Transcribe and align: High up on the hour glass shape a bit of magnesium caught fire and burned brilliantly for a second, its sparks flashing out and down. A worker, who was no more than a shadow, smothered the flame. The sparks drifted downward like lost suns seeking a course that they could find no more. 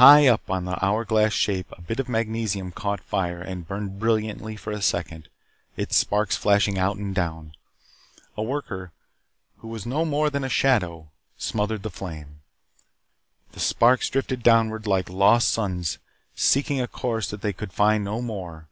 High 0.00 0.26
up 0.26 0.48
on 0.48 0.64
the 0.64 0.82
hour 0.82 1.04
glass 1.04 1.34
shape 1.34 1.66
a 1.72 1.82
bit 1.82 2.00
of 2.00 2.08
magnesium 2.08 2.72
caught 2.72 3.00
fire 3.02 3.42
and 3.42 3.68
burned 3.68 3.98
brilliantly 3.98 4.56
for 4.56 4.70
a 4.70 4.80
second, 4.80 5.28
its 5.76 5.94
sparks 5.94 6.38
flashing 6.38 6.78
out 6.78 6.96
and 6.96 7.14
down. 7.14 7.52
A 8.38 8.42
worker, 8.42 8.92
who 9.58 9.68
was 9.68 9.84
no 9.84 10.06
more 10.06 10.30
than 10.30 10.42
a 10.42 10.48
shadow, 10.48 11.10
smothered 11.36 11.82
the 11.82 11.90
flame. 11.90 12.40
The 13.52 13.60
sparks 13.60 14.08
drifted 14.08 14.42
downward 14.42 14.86
like 14.86 15.10
lost 15.10 15.48
suns 15.52 15.98
seeking 16.34 16.80
a 16.80 16.88
course 16.88 17.28
that 17.28 17.42
they 17.42 17.52
could 17.52 17.74
find 17.74 18.02
no 18.04 18.22
more. 18.22 18.68